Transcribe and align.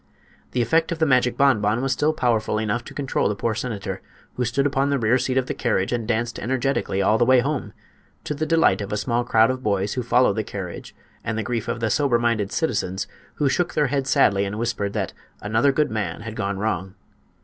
The 0.53 0.63
effect 0.63 0.91
of 0.91 0.97
the 0.97 1.05
magic 1.05 1.37
bonbon 1.37 1.79
was 1.83 1.91
still 1.93 2.11
powerful 2.11 2.57
enough 2.57 2.83
to 2.85 2.93
control 2.95 3.29
the 3.29 3.35
poor 3.35 3.53
senator, 3.53 4.01
who 4.33 4.43
stood 4.43 4.65
upon 4.65 4.89
the 4.89 4.97
rear 4.97 5.19
seat 5.19 5.37
of 5.37 5.45
the 5.45 5.53
carriage 5.53 5.91
and 5.93 6.07
danced 6.07 6.39
energetically 6.39 7.03
all 7.03 7.19
the 7.19 7.23
way 7.25 7.39
home, 7.41 7.71
to 8.23 8.33
the 8.33 8.47
delight 8.47 8.81
of 8.81 8.89
the 8.89 8.95
crowd 9.25 9.51
of 9.51 9.57
small 9.59 9.61
boys 9.63 9.93
who 9.93 10.01
followed 10.01 10.37
the 10.37 10.43
carriage 10.43 10.95
and 11.23 11.37
the 11.37 11.43
grief 11.43 11.67
of 11.67 11.81
the 11.81 11.91
sober 11.91 12.17
minded 12.17 12.51
citizens, 12.51 13.05
who 13.35 13.47
shook 13.47 13.75
their 13.75 13.87
heads 13.93 14.09
sadly 14.09 14.43
and 14.43 14.57
whispered 14.57 14.93
that 14.93 15.13
"another 15.39 15.71
good 15.71 15.91
man 15.91 16.21
had 16.21 16.35
gone 16.35 16.57
wrong." 16.57 16.95